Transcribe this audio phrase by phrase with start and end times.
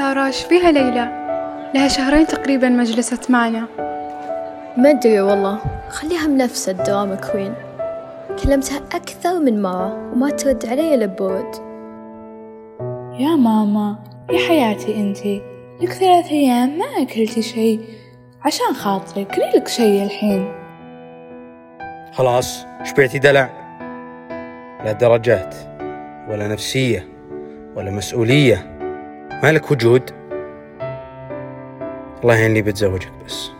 [0.00, 1.08] سارة إيش فيها ليلى؟
[1.74, 3.66] لها شهرين تقريبا ما جلست معنا.
[4.76, 5.58] ما أدري والله.
[5.88, 7.54] خليها منفسة دراما كوين.
[8.42, 11.04] كلمتها أكثر من مرة وما ترد علي إلا
[13.18, 13.98] يا ماما
[14.30, 15.42] يا حياتي انتي
[15.80, 17.80] لك ثلاث أيام ما أكلتي شي
[18.44, 20.52] عشان خاطري كلي لك شي الحين.
[22.12, 23.50] خلاص شبعتي دلع؟
[24.84, 25.54] لا درجات
[26.28, 27.08] ولا نفسية
[27.76, 28.69] ولا مسؤولية.
[29.42, 30.10] مالك وجود؟
[32.22, 33.50] الله يعين لي بتزوجك بس.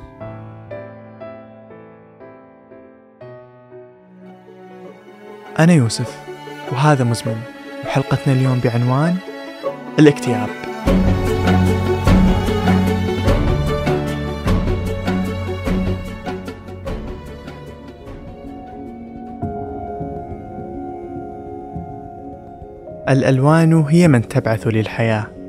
[5.59, 6.19] أنا يوسف
[6.73, 7.41] وهذا مزمن
[7.85, 9.17] وحلقتنا اليوم بعنوان
[9.99, 10.49] الاكتئاب.
[23.09, 25.40] الألوان هي من تبعث للحياة.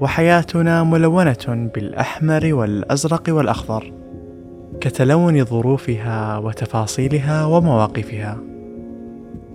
[0.00, 3.92] وحياتنا ملونة بالأحمر والأزرق والأخضر
[4.80, 8.38] كتلون ظروفها وتفاصيلها ومواقفها.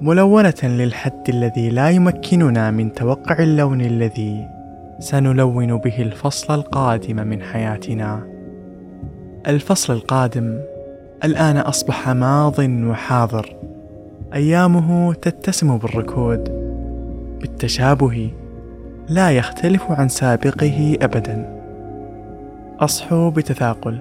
[0.01, 4.47] ملونة للحد الذي لا يمكننا من توقع اللون الذي
[4.99, 8.27] سنلون به الفصل القادم من حياتنا.
[9.47, 10.59] الفصل القادم
[11.23, 13.55] الآن أصبح ماض وحاضر.
[14.33, 16.43] أيامه تتسم بالركود
[17.41, 18.31] بالتشابه
[19.09, 21.61] لا يختلف عن سابقه أبدا.
[22.79, 23.97] أصحو بتثاقل.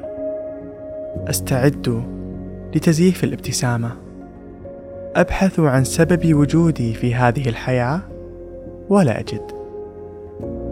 [1.29, 2.03] أستعد
[2.75, 3.91] لتزييف الابتسامة.
[5.17, 8.01] أبحث عن سبب وجودي في هذه الحياة
[8.89, 9.43] ولا أجد.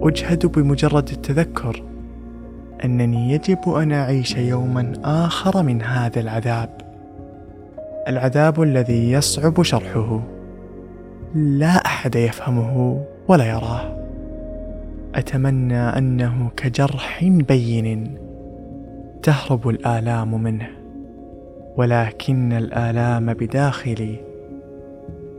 [0.02, 1.82] أجهد بمجرد التذكر
[2.84, 6.70] أنني يجب أن أعيش يوما آخر من هذا العذاب.
[8.08, 10.20] العذاب الذي يصعب شرحه.
[11.34, 13.97] لا أحد يفهمه ولا يراه.
[15.14, 18.18] أتمنى أنه كجرح بين
[19.22, 20.68] تهرب الآلام منه
[21.76, 24.20] ولكن الآلام بداخلي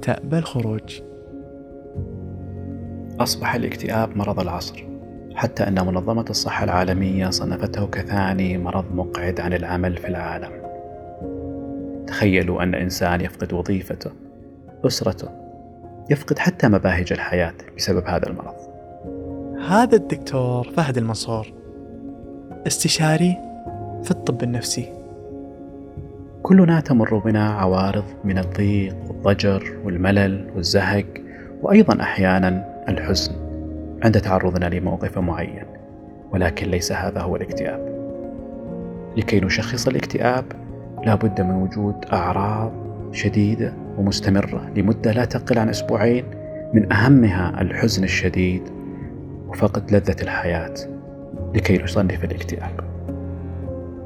[0.01, 1.01] تأبى الخروج.
[3.19, 4.85] أصبح الاكتئاب مرض العصر
[5.35, 10.51] حتى أن منظمة الصحة العالمية صنفته كثاني مرض مقعد عن العمل في العالم.
[12.07, 14.11] تخيلوا أن إنسان يفقد وظيفته
[14.87, 15.29] أسرته
[16.09, 18.58] يفقد حتى مباهج الحياة بسبب هذا المرض.
[19.69, 21.47] هذا الدكتور فهد المنصور
[22.67, 23.37] استشاري
[24.03, 24.93] في الطب النفسي.
[26.43, 31.05] كلنا تمر بنا عوارض من الضيق والضجر والملل والزهق
[31.61, 33.31] وأيضا أحيانا الحزن
[34.03, 35.65] عند تعرضنا لموقف معين
[36.31, 37.89] ولكن ليس هذا هو الاكتئاب.
[39.17, 40.45] لكي نشخص الاكتئاب
[41.05, 42.71] لا بد من وجود أعراض
[43.11, 46.25] شديدة ومستمرة لمدة لا تقل عن أسبوعين
[46.73, 48.78] من أهمها الحزن الشديد
[49.49, 50.73] وفقد لذة الحياة
[51.55, 52.79] لكي نصنف الاكتئاب.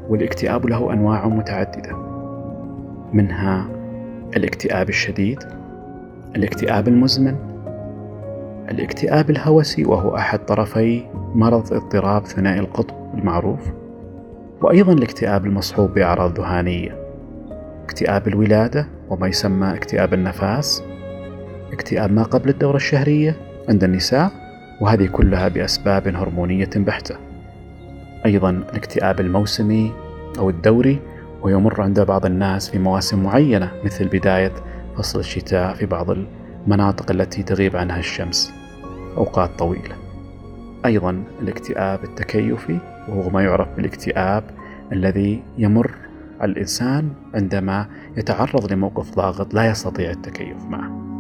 [0.09, 1.95] والاكتئاب له أنواع متعددة.
[3.13, 3.67] منها
[4.37, 5.39] الاكتئاب الشديد
[6.35, 7.35] الاكتئاب المزمن
[8.71, 11.03] الاكتئاب الهوسي وهو أحد طرفي
[11.35, 13.71] مرض اضطراب ثنائي القطب المعروف
[14.61, 16.97] وأيضا الاكتئاب المصحوب بأعراض ذهانية.
[17.83, 20.83] اكتئاب الولادة وما يسمى اكتئاب النفاس
[21.73, 23.35] اكتئاب ما قبل الدورة الشهرية
[23.69, 24.31] عند النساء
[24.81, 27.15] وهذه كلها بأسباب هرمونية بحتة.
[28.25, 29.93] أيضا الاكتئاب الموسمي
[30.37, 30.99] أو الدوري
[31.41, 34.51] ويمر عند بعض الناس في مواسم معينة مثل بداية
[34.97, 38.53] فصل الشتاء في بعض المناطق التي تغيب عنها الشمس
[39.17, 39.95] أوقات طويلة.
[40.85, 42.79] أيضا الاكتئاب التكيفي
[43.09, 44.43] وهو ما يعرف بالاكتئاب
[44.91, 45.91] الذي يمر
[46.43, 51.12] الإنسان عندما يتعرض لموقف ضاغط لا يستطيع التكيف معه.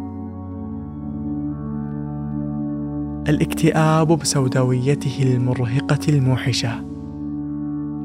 [3.29, 6.83] الاكتئاب بسوداويته المرهقة الموحشة.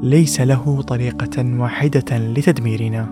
[0.03, 3.07] ليس له طريقة واحدة لتدميرنا.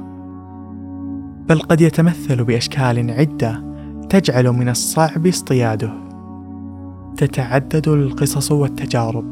[1.49, 3.63] بل قد يتمثل بأشكال عدة
[4.09, 5.93] تجعل من الصعب اصطياده.
[7.17, 9.25] تتعدد القصص والتجارب.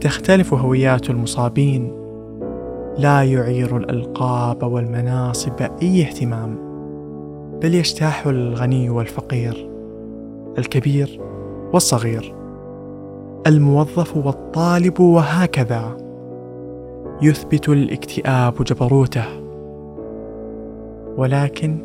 [0.00, 1.92] تختلف هويات المصابين.
[2.98, 6.58] لا يعير الألقاب والمناصب أي اهتمام.
[7.62, 9.70] بل يجتاح الغني والفقير.
[10.58, 11.27] الكبير
[11.72, 12.34] والصغير.
[13.46, 15.96] الموظف والطالب وهكذا.
[17.22, 19.24] يثبت الاكتئاب جبروته.
[21.16, 21.78] ولكن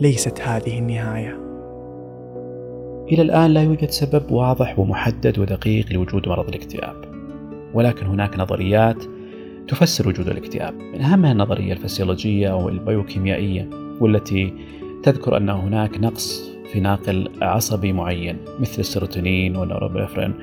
[0.00, 1.38] ليست هذه النهاية.
[3.12, 6.96] إلى الآن لا يوجد سبب واضح ومحدد ودقيق لوجود مرض الاكتئاب.
[7.74, 9.02] ولكن هناك نظريات
[9.68, 10.74] تفسر وجود الاكتئاب.
[10.74, 13.70] من أهمها النظرية الفسيولوجية أو البيوكيميائية
[14.00, 14.52] والتي
[15.02, 20.34] تذكر أن هناك نقص في ناقل عصبي معين مثل السيروتونين والنورابينفرين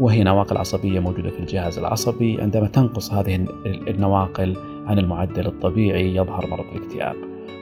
[0.00, 6.46] وهي نواقل عصبية موجودة في الجهاز العصبي عندما تنقص هذه النواقل عن المعدل الطبيعي يظهر
[6.46, 7.16] مرض الاكتئاب.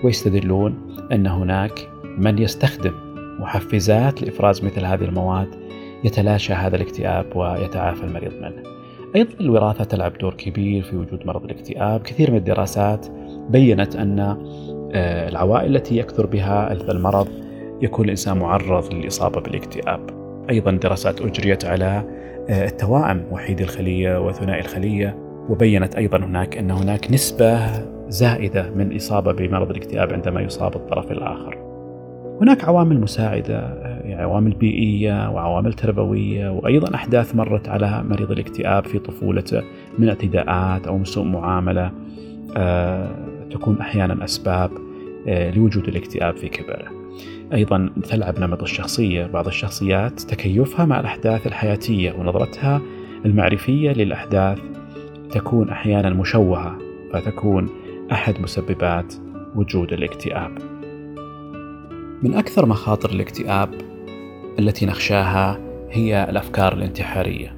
[0.04, 2.92] ويستدلون أن هناك من يستخدم
[3.40, 5.48] محفزات لإفراز مثل هذه المواد
[6.04, 8.62] يتلاشى هذا الاكتئاب ويتعافى المريض منه.
[9.16, 12.02] أيضا الوراثة تلعب دور كبير في وجود مرض الاكتئاب.
[12.02, 13.06] كثير من الدراسات
[13.50, 14.18] بينت أن
[14.92, 17.45] آه، العوائل التي يكثر بها المرض
[17.82, 20.00] يكون الإنسان معرض للإصابة بالاكتئاب.
[20.50, 22.02] أيضا دراسات أجريت على
[22.48, 25.16] آه، التوائم وحيد الخلية وثنائي الخلية
[25.48, 27.58] وبينت أيضا هناك أن هناك نسبة
[28.08, 31.58] زائدة من الإصابة بمرض الاكتئاب عندما يصاب الطرف الآخر.
[32.40, 38.98] هناك عوامل مساعدة يعني عوامل بيئية وعوامل تربوية وأيضا أحداث مرت على مريض الاكتئاب في
[38.98, 39.62] طفولته
[39.98, 41.92] من اعتداءات أو سوء معاملة.
[42.56, 43.08] آه،
[43.50, 44.70] تكون أحيانا أسباب
[45.28, 47.05] آه، لوجود الاكتئاب في كبره.
[47.52, 52.82] أيضا تلعب نمط الشخصية بعض الشخصيات تكيفها مع الأحداث الحياتية ونظرتها
[53.24, 54.58] المعرفية للأحداث
[55.30, 56.78] تكون أحيانا مشوهة
[57.12, 57.68] فتكون
[58.12, 59.14] أحد مسببات
[59.54, 60.58] وجود الاكتئاب.
[62.22, 63.74] من أكثر مخاطر الاكتئاب
[64.58, 65.58] التي نخشاها
[65.90, 67.56] هي الأفكار الانتحارية.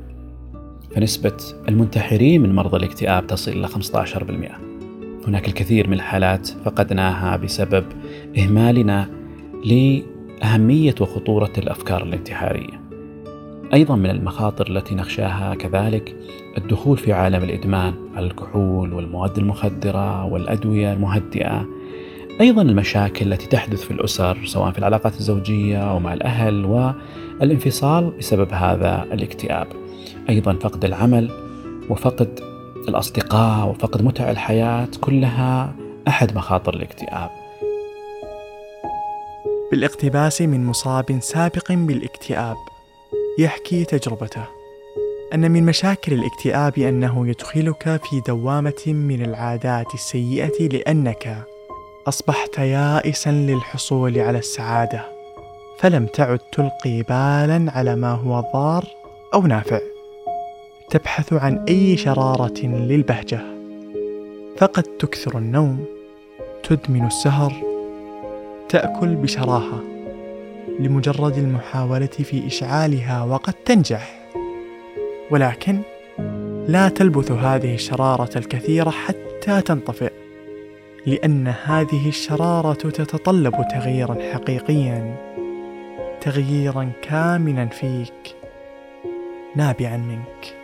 [0.95, 1.37] فنسبة
[1.69, 4.69] المنتحرين من مرضى الاكتئاب تصل إلى 15%
[5.29, 7.85] هناك الكثير من الحالات فقدناها بسبب
[8.39, 9.18] إهمالنا
[9.65, 12.81] لأهمية وخطورة الأفكار الانتحارية.
[13.75, 16.17] أيضا من المخاطر التي نخشاها كذلك
[16.59, 21.67] الدخول في عالم الإدمان على الكحول والمواد المخدرة والأدوية المهدئة.
[22.41, 26.65] أيضا المشاكل التي تحدث في الأسر سواء في العلاقات الزوجية أو مع الأهل
[27.41, 29.67] والانفصال بسبب هذا الاكتئاب.
[30.29, 31.31] أيضا فقد العمل
[31.91, 32.41] وفقد
[32.89, 35.75] الأصدقاء وفقد متع الحياة كلها
[36.09, 37.38] أحد مخاطر الاكتئاب.
[39.71, 42.57] بالاقتباس من مصاب سابق بالاكتئاب.
[43.39, 44.45] يحكي تجربته.
[45.35, 51.45] أن من مشاكل الاكتئاب أنه يدخلك في دوامة من العادات السيئة لأنك
[52.07, 55.05] أصبحت يائسا للحصول على السعادة
[55.79, 58.85] فلم تعد تلقي بالا على ما هو ضار
[59.35, 59.81] أو نافع.
[60.91, 63.41] تبحث عن أي شرارة للبهجة.
[64.59, 65.85] فقد تكثر النوم
[66.63, 67.68] تدمن السهر
[68.69, 69.83] تأكل بشراهة
[70.81, 74.29] لمجرد المحاولة في إشعالها وقد تنجح.
[75.31, 75.81] ولكن
[76.69, 80.13] لا تلبث هذه الشرارة الكثيرة حتى تنطفئ
[81.07, 85.17] لأن هذه الشرارة تتطلب تغييرا حقيقيا
[86.21, 88.37] تغييرا كامنا فيك
[89.57, 90.58] نابعا منك.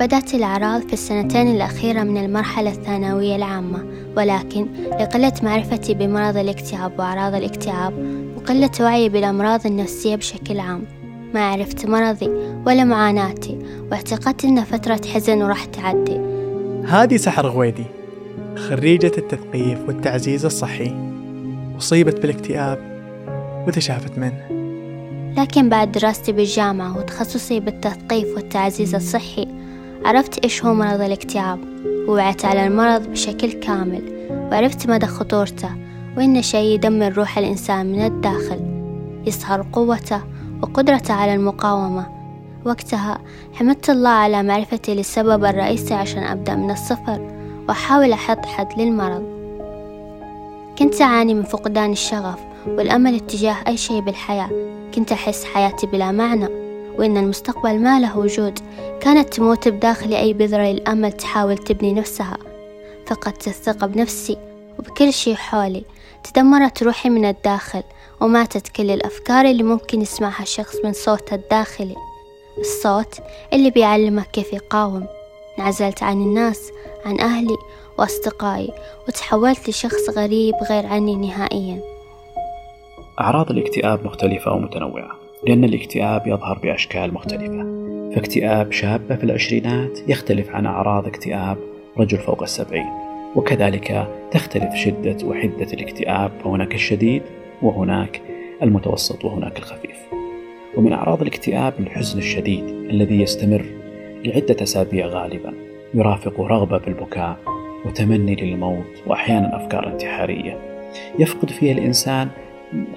[0.00, 3.84] بدأت الأعراض في السنتين الأخيرة من المرحلة الثانوية العامة
[4.16, 4.66] ولكن
[5.00, 7.92] لقلة معرفتي بمرض الاكتئاب وأعراض الاكتئاب
[8.36, 10.84] وقلة وعي بالأمراض النفسية بشكل عام.
[11.34, 12.28] ما عرفت مرضي
[12.66, 13.58] ولا معاناتي
[13.90, 16.20] واعتقدت إن فترة حزن وراح تعدي.
[16.86, 17.84] هذه سحر غويدي
[18.56, 20.94] خريجة التثقيف والتعزيز الصحي.
[21.78, 22.78] أصيبت بالاكتئاب
[23.68, 24.66] وتشافت منه؟
[25.38, 29.65] لكن بعد دراستي بالجامعة وتخصصي بالتثقيف والتعزيز الصحي
[30.06, 31.58] عرفت إيش هو مرض الاكتئاب.
[32.08, 35.70] ووعيت على المرض بشكل كامل وعرفت مدى خطورته
[36.16, 38.60] وإنه شيء يدمر روح الإنسان من الداخل.
[39.26, 40.20] يصهر قوته
[40.62, 42.06] وقدرته على المقاومة.
[42.64, 43.18] وقتها
[43.54, 47.30] حمدت الله على معرفتي للسبب الرئيسي عشان أبدأ من الصفر
[47.68, 49.24] وأحاول أحط حد للمرض.
[50.78, 54.50] كنت أعاني من فقدان الشغف والأمل اتجاه أي شيء بالحياة.
[54.94, 56.65] كنت أحس حياتي بلا معنى.
[56.98, 58.58] وإن المستقبل ما له وجود.
[59.00, 62.38] كانت تموت بداخلي أي بذرة للأمل تحاول تبني نفسها.
[63.06, 64.36] فقدت الثقة بنفسي
[64.78, 65.84] وبكل شي حولي.
[66.24, 67.82] تدمرت روحي من الداخل
[68.20, 71.96] وماتت كل الأفكار اللي ممكن يسمعها الشخص من صوته الداخلي.
[72.58, 73.14] الصوت
[73.52, 75.06] اللي بيعلمك كيف يقاوم.
[75.58, 76.70] انعزلت عن الناس
[77.04, 77.56] عن أهلي
[77.98, 78.72] وأصدقائي
[79.08, 81.80] وتحولت لشخص غريب غير عني نهائيا.
[83.20, 87.76] أعراض الاكتئاب مختلفة ومتنوعة لأن الاكتئاب يظهر بأشكال مختلفة.
[88.14, 91.56] فاكتئاب شابة في العشرينات يختلف عن أعراض اكتئاب
[91.98, 92.86] رجل فوق السبعين
[93.36, 97.22] وكذلك تختلف شدة وحدة الاكتئاب فهناك الشديد
[97.62, 98.20] وهناك
[98.62, 99.96] المتوسط وهناك الخفيف.
[100.76, 103.64] ومن أعراض الاكتئاب الحزن الشديد الذي يستمر
[104.24, 105.54] لعدة أسابيع غالبا
[105.94, 107.36] يرافق رغبة بالبكاء
[107.84, 110.58] وتمني للموت وأحيانا أفكار انتحارية.
[111.18, 112.28] يفقد فيها الإنسان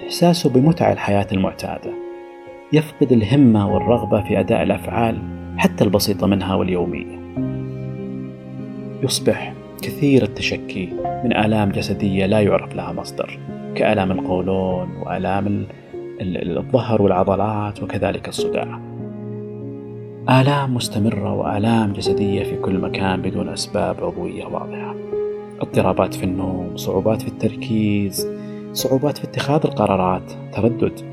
[0.06, 2.09] إحساسه بمتع الحياة المعتادة.
[2.72, 5.18] يفقد الهمة والرغبة في أداء الأفعال
[5.56, 7.20] حتى البسيطة منها واليومية
[9.02, 10.88] يصبح كثير التشكي
[11.24, 13.38] من آلام جسدية لا يعرف لها مصدر
[13.74, 15.66] كآلام القولون وآلام
[16.20, 18.80] الظهر والعضلات وكذلك الصداع.
[20.28, 24.94] آلام مستمرة وآلام جسدية في كل مكان بدون أسباب عضوية واضحة.
[25.60, 28.28] اضطرابات في النوم صعوبات في التركيز
[28.72, 31.09] صعوبات في اتخاذ القرارات تردد.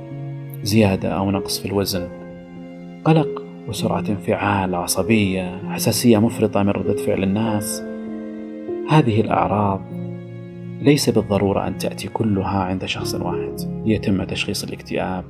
[0.64, 2.10] زيادة أو نقص في الوزن.
[3.06, 7.84] قلق وسرعة انفعال عصبية حساسية مفرطة من ردة فعل الناس.
[8.90, 9.82] هذه الأعراض
[10.82, 15.24] ليس بالضرورة أن تأتي كلها عند شخص واحد ليتم تشخيص الاكتئاب.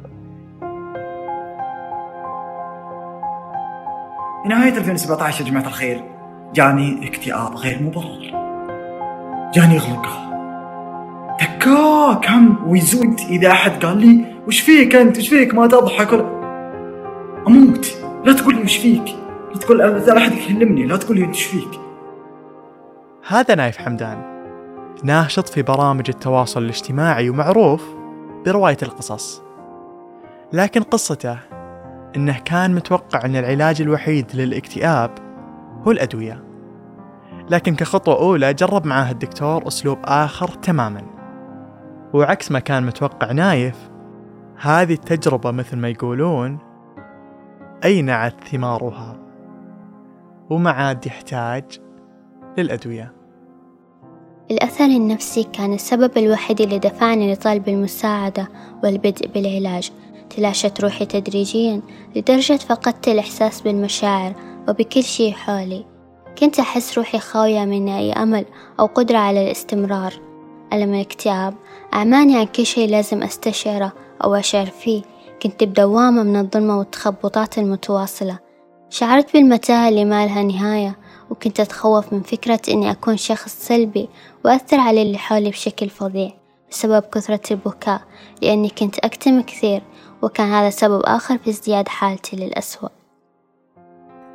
[4.43, 6.03] في نهاية 2017 يا جماعة الخير
[6.55, 8.31] جاني اكتئاب غير مبرر.
[9.53, 10.26] جاني غلقة
[11.39, 16.38] تكا كم ويزود إذا أحد قال لي وش فيك أنت؟ وش فيك؟ ما تضحك ولا
[17.48, 17.98] أموت.
[18.25, 19.15] لا تقول لي وش فيك؟
[19.53, 20.86] لا تقول لا أحد يكلمني.
[20.86, 21.79] لا تقول لي وش فيك؟
[23.27, 24.38] هذا نايف حمدان
[25.03, 27.84] ناشط في برامج التواصل الاجتماعي ومعروف
[28.46, 29.41] برواية القصص.
[30.53, 31.38] لكن قصته
[32.15, 35.12] إنه كان متوقع إن العلاج الوحيد للاكتئاب
[35.88, 36.44] هو الأدوية.
[37.50, 41.16] لكن كخطوة أولى جرب معاه الدكتور أسلوب آخر تماما.
[42.17, 43.89] وعكس ما كان متوقع نايف
[44.59, 46.57] هذه التجربة مثل ما يقولون
[47.83, 49.19] اينعت ثمارها؟
[50.50, 51.63] وما عاد يحتاج
[52.57, 53.13] للأدوية.
[54.51, 58.47] الأثر النفسي كان السبب الوحيد اللي دفعني لطلب المساعدة
[58.83, 59.91] والبدء بالعلاج.
[60.29, 61.81] تلاشت روحي تدريجيا
[62.15, 64.33] لدرجة فقدت الإحساس بالمشاعر
[64.69, 65.86] وبكل شيء حولي.
[66.38, 68.45] كنت أحس روحي خاوية من أي أمل
[68.79, 70.26] أو قدرة على الاستمرار.
[70.74, 71.53] ألم الاكتئاب
[71.93, 73.93] أعماني عن كل شيء لازم أستشعره
[74.24, 75.01] أو أشعر فيه.
[75.41, 78.39] كنت بدوامة من الظلمة والتخبطات المتواصلة.
[78.89, 80.97] شعرت بالمتاهة اللي ما لها نهاية
[81.29, 84.09] وكنت أتخوف من فكرة إني أكون شخص سلبي
[84.45, 86.31] وأثر على اللي حولي بشكل فظيع
[86.71, 88.01] بسبب كثرة البكاء
[88.41, 89.81] لأني كنت أكتم كثير
[90.21, 92.89] وكان هذا سبب آخر في ازدياد حالتي للأسوأ.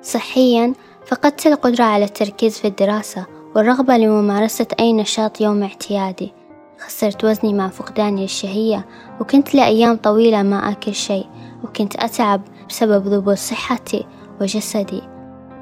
[0.03, 0.75] صحيا
[1.07, 6.33] فقدت القدرة على التركيز في الدراسة والرغبة لممارسة أي نشاط يوم اعتيادي.
[6.79, 8.87] خسرت وزني مع فقداني الشهية
[9.21, 11.27] وكنت لأيام طويلة ما أكل شيء
[11.65, 14.07] وكنت أتعب بسبب ذبول صحتي
[14.41, 15.03] وجسدي.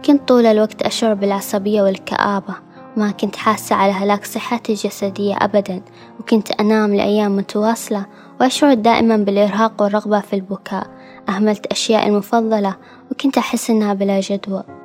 [0.05, 2.55] كنت طول الوقت أشعر بالعصبية والكآبة
[2.97, 5.83] وما كنت حاسة على هلاك صحتي الجسدية أبدا
[6.21, 8.07] وكنت أنام لأيام متواصلة
[8.41, 10.87] وأشعر دائما بالإرهاق والرغبة في البكاء.
[11.29, 12.77] أهملت أشياء المفضلة
[13.11, 14.80] وكنت أحس إنها بلا جدوى.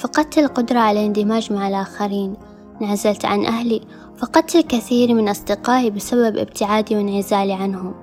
[0.00, 2.36] فقدت القدرة على الاندماج مع الآخرين.
[2.82, 3.80] انعزلت عن أهلي
[4.16, 7.94] فقدت الكثير من أصدقائي بسبب ابتعادي وانعزالي عنهم.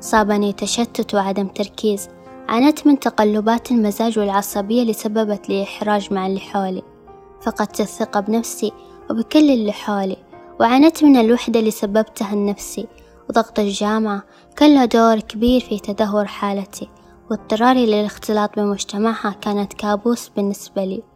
[0.00, 2.08] صابني تشتت وعدم تركيز.
[2.48, 6.82] عانيت من تقلبات المزاج والعصبية اللي سببت لي إحراج مع اللي حولي.
[7.42, 8.72] فقدت الثقة بنفسي
[9.10, 10.16] وبكل اللي حولي.
[10.60, 12.86] وعانيت من الوحدة اللي سببتها لنفسي.
[13.30, 14.22] وضغط الجامعة
[14.56, 16.88] كان له دور كبير في تدهور حالتي.
[17.30, 21.09] واضطراري للاختلاط بمجتمعها كانت كابوس بالنسبة لي.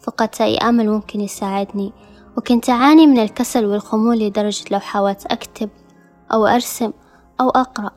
[0.00, 1.92] فقدت أي أمل ممكن يساعدني
[2.36, 5.70] وكنت أعاني من الكسل والخمول لدرجة لو حاولت أكتب
[6.32, 6.92] أو أرسم
[7.40, 7.90] أو أقرأ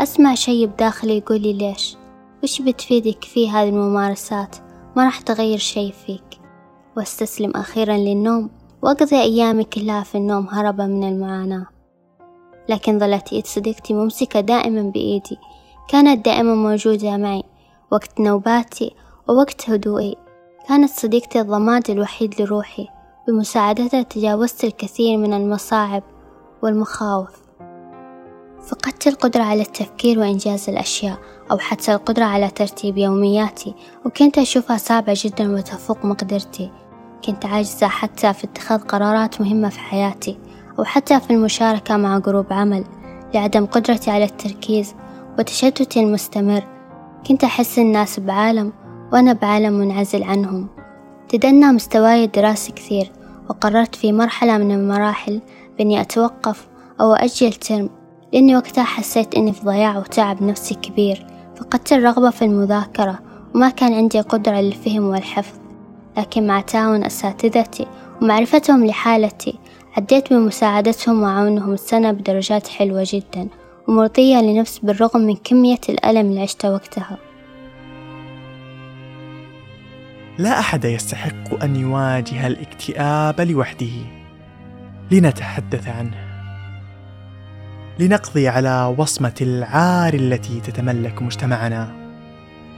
[0.00, 1.96] أسمع شي بداخلي يقولي ليش؟
[2.42, 4.56] وش بتفيدك في هذه الممارسات؟
[4.96, 6.40] ما راح تغير شي فيك.
[6.96, 8.50] وأستسلم أخيرا للنوم
[8.82, 11.66] وأقضي أيامي كلها في النوم هربا من المعاناة.
[12.68, 15.38] لكن ظلت إيد صديقتي ممسكة دائما بإيدي
[15.88, 17.42] كانت دائما موجودة معي
[17.90, 18.94] وقت نوباتي
[19.28, 20.16] ووقت هدوئي.
[20.68, 22.88] كانت صديقتي الضماد الوحيد لروحي.
[23.28, 26.02] بمساعدتها تجاوزت الكثير من المصاعب
[26.62, 27.30] والمخاوف.
[28.66, 31.18] فقدت القدرة على التفكير وإنجاز الأشياء
[31.50, 33.74] أو حتى القدرة على ترتيب يومياتي
[34.06, 36.70] وكنت أشوفها صعبة جدا وتفوق مقدرتي.
[37.24, 40.38] كنت عاجزة حتى في اتخاذ قرارات مهمة في حياتي
[40.78, 42.84] أو حتى في المشاركة مع جروب عمل
[43.34, 44.94] لعدم قدرتي على التركيز
[45.38, 46.64] وتشتتي المستمر.
[47.26, 48.72] كنت أحس الناس بعالم
[49.12, 50.66] وأنا بعالم منعزل عنهم.
[51.28, 53.12] تدنى مستواي الدراسي كثير
[53.48, 55.40] وقررت في مرحلة من المراحل
[55.78, 56.68] بإني أتوقف
[57.00, 57.90] أو أجل ترم
[58.32, 63.18] لأني وقتها حسيت إني في ضياع وتعب نفسي كبير فقدت الرغبة في المذاكرة
[63.54, 65.58] وما كان عندي قدرة للفهم والحفظ.
[66.18, 67.86] لكن مع تعاون أساتذتي
[68.22, 69.58] ومعرفتهم لحالتي
[69.96, 73.48] عديت بمساعدتهم وعونهم السنة بدرجات حلوة جدا
[73.88, 77.18] ومرضية لنفسي بالرغم من كمية الألم اللي عشته وقتها.
[80.38, 83.92] لا أحد يستحق أن يواجه الاكتئاب لوحده.
[85.10, 86.24] لنتحدث عنه.
[87.98, 91.92] لنقضي على وصمة العار التي تتملك مجتمعنا.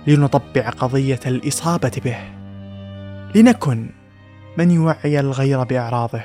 [0.07, 2.19] لنطبع قضية الإصابة به.
[3.35, 3.91] لنكن
[4.59, 6.25] من يوعي الغير بأعراضه.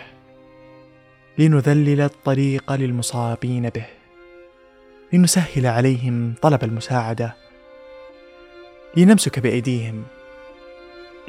[1.37, 3.85] لنذلل الطريق للمصابين به.
[5.13, 7.35] لنسهل عليهم طلب المساعدة.
[8.97, 10.03] لنمسك بأيديهم.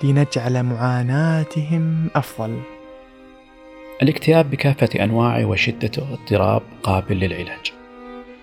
[0.04, 2.60] لنجعل معاناتهم أفضل.
[4.02, 7.72] الاكتئاب بكافة أنواعه وشدته اضطراب قابل للعلاج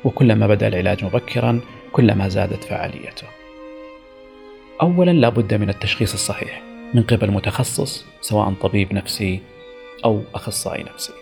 [0.04, 1.60] وكلما بدأ العلاج مبكرا
[1.92, 3.28] كلما زادت فعاليته.
[4.82, 6.62] أولا لابد من التشخيص الصحيح
[6.94, 9.40] من قبل متخصص سواء طبيب نفسي
[10.06, 11.14] أو أخصائي نفسي.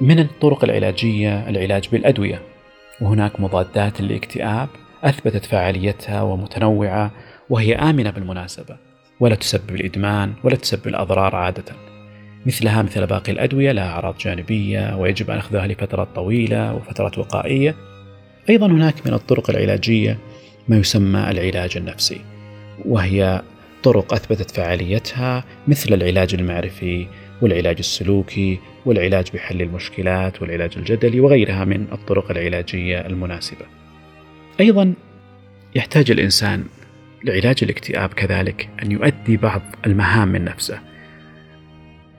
[0.00, 2.42] من الطرق العلاجية؟ العلاج بالأدوية.
[3.00, 4.68] وهناك مضادات للاكتئاب
[5.04, 7.10] أثبتت فعاليتها ومتنوعة
[7.50, 8.91] وهي آمنة بالمناسبة.
[9.22, 11.64] ولا تسبب الإدمان ولا تسبب الأضرار عادة
[12.46, 17.74] مثلها مثل باقي الأدوية لها أعراض جانبية ويجب أن أخذها لفترات طويلة وفترات وقائية
[18.50, 20.18] أيضا هناك من الطرق العلاجية
[20.68, 22.20] ما يسمى العلاج النفسي
[22.84, 23.42] وهي
[23.82, 27.06] طرق أثبتت فعاليتها مثل العلاج المعرفي
[27.42, 33.66] والعلاج السلوكي والعلاج بحل المشكلات والعلاج الجدلي وغيرها من الطرق العلاجية المناسبة.
[34.60, 34.94] أيضا
[35.74, 36.64] يحتاج الإنسان
[37.24, 40.80] لعلاج الاكتئاب كذلك أن يؤدي بعض المهام من نفسه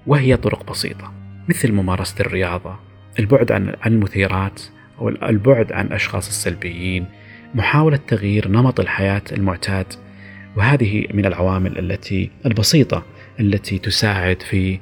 [0.07, 1.13] وهي طرق بسيطة
[1.49, 2.79] مثل ممارسة الرياضة
[3.19, 4.61] البعد عن المثيرات
[4.99, 7.05] أو البعد عن الأشخاص السلبيين
[7.55, 9.93] محاولة تغيير نمط الحياة المعتاد
[10.57, 13.03] وهذه من العوامل التي البسيطة
[13.39, 14.79] التي تساعد في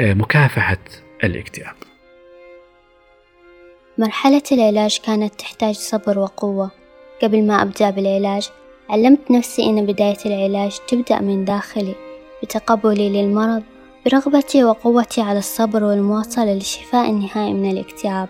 [0.00, 0.78] آه، مكافحة
[1.24, 1.74] الاكتئاب.
[3.98, 6.70] مرحلة العلاج كانت تحتاج صبر وقوة.
[7.22, 8.50] قبل ما أبدأ بالعلاج
[8.92, 11.94] علمت نفسي أن بداية العلاج تبدأ من داخلي
[12.42, 13.62] بتقبلي للمرض
[14.06, 18.28] برغبتي وقوتي على الصبر والمواصلة للشفاء النهائي من الاكتئاب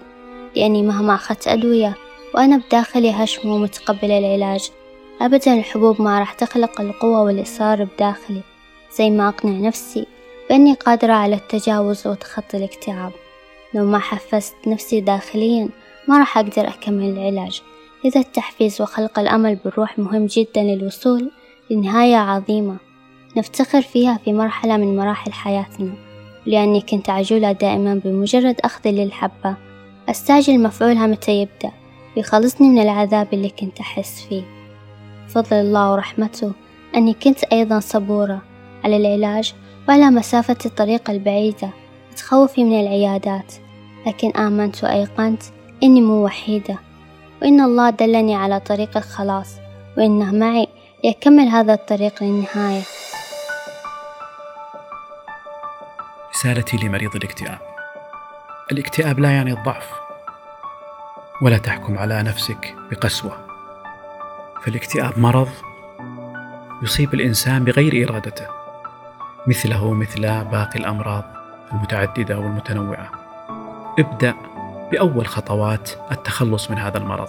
[0.56, 1.94] لأني مهما أخذت أدوية
[2.34, 4.70] وأنا بداخلي هشم ومتقبل العلاج.
[5.20, 8.40] أبدا الحبوب ما راح تخلق القوة والإصرار بداخلي
[8.96, 10.06] زي ما أقنع نفسي
[10.48, 13.12] بأني قادرة على التجاوز وتخطي الاكتئاب.
[13.74, 15.68] لو ما حفزت نفسي داخليا
[16.08, 17.62] ما راح أقدر أكمل العلاج.
[18.04, 21.30] لذا التحفيز وخلق الأمل بالروح مهم جدا للوصول
[21.70, 22.76] لنهاية عظيمة
[23.36, 25.92] نفتخر فيها في مرحلة من مراحل حياتنا.
[26.46, 29.56] لأني كنت عجولة دائما بمجرد أخذ للحبة.
[30.08, 31.72] أستعجل مفعولها متى يبدأ
[32.16, 34.42] يخلصني من العذاب اللي كنت أحس فيه.
[35.26, 36.52] بفضل الله ورحمته
[36.96, 38.42] أني كنت أيضا صبورة
[38.84, 39.54] على العلاج
[39.88, 41.70] وعلى مسافة الطريق البعيدة
[42.12, 43.54] وتخوفي من العيادات.
[44.06, 45.42] لكن آمنت وأيقنت
[45.82, 46.78] إني مو وحيدة.
[47.42, 49.56] وإن الله دلني على طريق الخلاص
[49.98, 50.68] وإنه معي
[51.04, 52.82] ليكمل هذا الطريق للنهاية.
[56.34, 57.58] رسالتي لمريض الاكتئاب.
[58.72, 59.90] الاكتئاب لا يعني الضعف
[61.42, 63.36] ولا تحكم على نفسك بقسوة.
[64.64, 65.48] فالاكتئاب مرض
[66.82, 68.46] يصيب الإنسان بغير إرادته
[69.46, 71.24] مثله مثل باقي الأمراض
[71.72, 73.10] المتعددة والمتنوعة.
[73.98, 74.34] ابدأ
[74.92, 77.28] بأول خطوات التخلص من هذا المرض.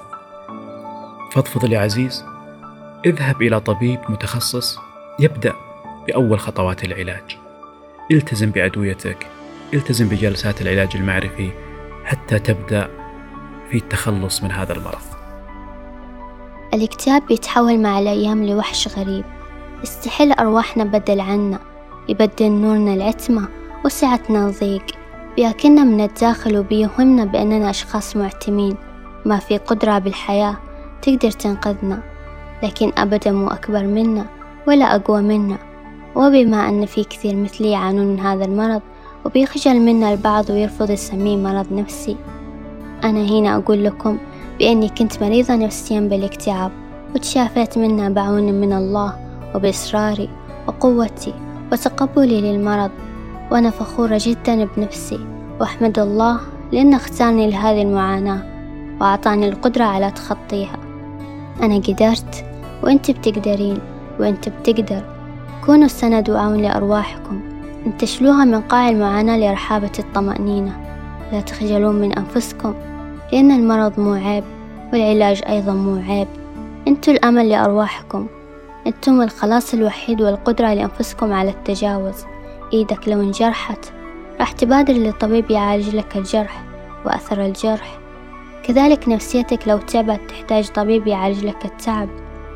[1.32, 2.26] فضفض يا عزيز
[3.06, 4.80] اذهب إلى طبيب متخصص
[5.20, 5.54] يبدأ
[6.08, 7.38] بأول خطوات العلاج.
[8.12, 9.28] التزم بأدويتك
[9.74, 11.52] التزم بجلسات العلاج المعرفي
[12.06, 12.90] حتى تبدأ
[13.70, 15.04] في التخلص من هذا المرض.
[16.74, 19.26] الاكتئاب بيتحول مع الأيام لوحش غريب.
[19.84, 21.60] يستحل أرواحنا بدل عنا
[22.10, 23.48] يبدل نورنا العتمة
[23.86, 25.03] وسعتنا الضيق.
[25.36, 28.76] بياكلنا من الداخل وبيوهمنا بأننا أشخاص معتمين
[29.26, 30.58] ما في قدرة بالحياة
[31.02, 32.00] تقدر تنقذنا
[32.64, 34.26] لكن أبدا مو أكبر منا
[34.68, 35.58] ولا أقوى منا.
[36.16, 38.82] وبما أن في كثير مثلي يعانون من هذا المرض
[39.26, 42.18] وبيخجل منا البعض ويرفض يسميه مرض نفسي.
[43.04, 44.18] أنا هنا أقول لكم
[44.60, 46.72] بأني كنت مريضة نفسيا بالإكتئاب
[47.16, 49.16] وتشافيت منها بعون من الله
[49.56, 50.30] وبإصراري
[50.68, 51.34] وقوتي
[51.72, 52.92] وتقبلي للمرض.
[53.52, 55.20] وأنا فخورة جدا بنفسي
[55.60, 56.40] وأحمد الله
[56.72, 58.42] لأنه اختارني لهذه المعاناة
[59.02, 60.78] وأعطاني القدرة على تخطيها.
[61.62, 62.46] أنا قدرت
[62.84, 63.80] وأنت بتقدرين
[64.20, 65.04] وأنت بتقدر.
[65.66, 67.42] كونوا السند وعون لأرواحكم.
[67.86, 70.72] انتشلوها من قاع المعاناة لرحابة الطمأنينة.
[71.32, 72.74] لا تخجلون من أنفسكم
[73.34, 74.44] لأن المرض مو عيب
[74.94, 76.28] والعلاج أيضا مو عيب
[76.88, 78.28] أنتوا الأمل لأرواحكم.
[78.88, 82.26] أنتم الخلاص الوحيد والقدرة لأنفسكم على التجاوز.
[82.74, 83.94] إيدك لو انجرحت
[84.40, 86.64] راح تبادر لطبيب يعالج لك الجرح
[87.06, 88.00] وأثر الجرح.
[88.64, 92.10] كذلك نفسيتك لو تعبت تحتاج طبيب يعالج لك التعب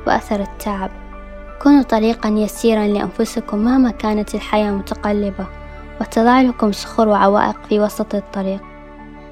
[0.08, 0.92] وأثر التعب.
[1.62, 5.48] كونوا طريقا يسيرا لأنفسكم مهما كانت الحياة متقلبة
[6.02, 8.62] وتضع لكم صخور وعوائق في وسط الطريق.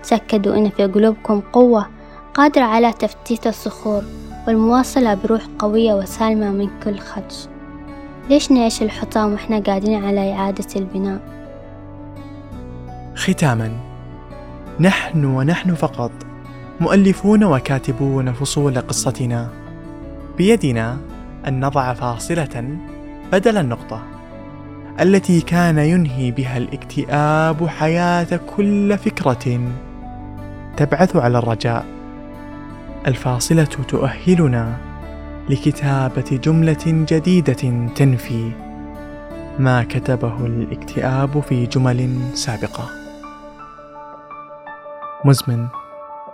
[0.04, 1.88] تأكدوا أن في قلوبكم قوة
[2.34, 4.04] قادرة على تفتيت الصخور
[4.48, 7.55] والمواصلة بروح قوية وسالمة من كل خدش.
[8.30, 11.20] ليش نعيش الحطام وإحنا قاعدين على إعادة البناء؟
[13.16, 13.72] ختاما
[14.80, 16.12] نحن ونحن فقط
[16.80, 19.50] مؤلفون وكاتبون فصول قصتنا.
[20.38, 20.98] بيدنا
[21.48, 22.78] أن نضع فاصلة
[23.32, 24.04] بدل النقطة
[25.00, 29.62] التي كان ينهي بها الاكتئاب حياة كل فكرة
[30.78, 31.86] تبعث على الرجاء.
[33.08, 34.78] الفاصلة تؤهلنا
[35.50, 38.52] لكتابة جملة جديدة تنفي
[39.60, 42.90] ما كتبه الاكتئاب في جمل سابقة.
[45.26, 45.68] مزمن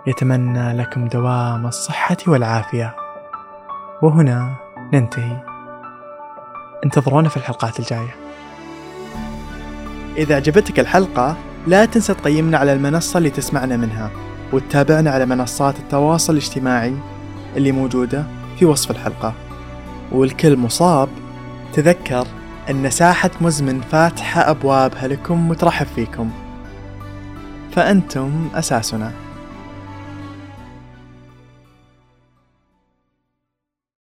[0.06, 2.94] يتمنى لكم دوام الصحة والعافية.
[4.02, 4.54] وهنا
[4.92, 5.36] ننتهي.
[6.84, 8.14] انتظرونا في الحلقات الجاية.
[10.16, 14.10] إذا عجبتك الحلقة لا تنسى تقيمنا على المنصة اللي تسمعنا منها
[14.52, 16.94] وتتابعنا على منصات التواصل الاجتماعي
[17.56, 18.41] اللي موجودة.
[18.62, 19.34] في وصف الحلقة.
[20.12, 21.08] والكل مصاب.
[21.72, 22.26] تذكر
[22.70, 26.30] أن ساحة مزمن فاتحة أبوابها لكم وترحب فيكم.
[27.72, 29.12] فأنتم أساسنا.